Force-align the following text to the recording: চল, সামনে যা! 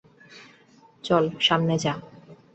চল, 1.03 1.23
সামনে 1.39 1.75
যা! 1.77 1.93